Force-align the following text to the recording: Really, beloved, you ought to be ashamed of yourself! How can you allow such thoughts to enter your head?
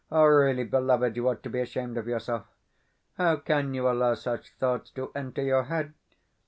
Really, 0.09 0.63
beloved, 0.63 1.15
you 1.15 1.29
ought 1.29 1.43
to 1.43 1.49
be 1.51 1.59
ashamed 1.59 1.95
of 1.95 2.07
yourself! 2.07 2.47
How 3.19 3.35
can 3.35 3.75
you 3.75 3.87
allow 3.87 4.15
such 4.15 4.49
thoughts 4.55 4.89
to 4.93 5.11
enter 5.13 5.43
your 5.43 5.65
head? 5.65 5.93